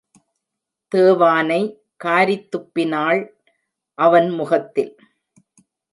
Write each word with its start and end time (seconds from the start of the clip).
தேவானை 0.91 1.59
காரித்துப்பினாள் 2.03 3.21
அவன் 3.97 4.29
முகத்தில். 4.29 4.93